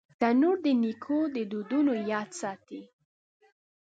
تنور 0.19 0.55
د 0.65 0.67
نیکو 0.81 1.17
دودونو 1.51 1.93
یاد 2.11 2.29
ساتي 2.41 2.81